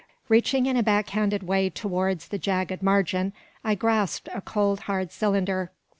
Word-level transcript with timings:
Reaching 0.29 0.65
in 0.65 0.75
a 0.75 0.81
back 0.81 1.09
handed 1.09 1.43
way 1.43 1.69
towards 1.69 2.29
the 2.29 2.39
jagged 2.39 2.81
margin, 2.81 3.33
I 3.63 3.75
grasped 3.75 4.29
a 4.33 4.41
cold 4.41 4.79
hard 4.89 5.11
cylinder. 5.11 5.69